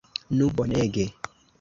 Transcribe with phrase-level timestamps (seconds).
[0.39, 1.07] Nu, bonege!